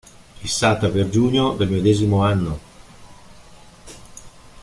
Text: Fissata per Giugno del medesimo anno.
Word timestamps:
Fissata 0.39 0.89
per 0.89 1.09
Giugno 1.09 1.53
del 1.55 1.69
medesimo 1.69 2.23
anno. 2.23 2.59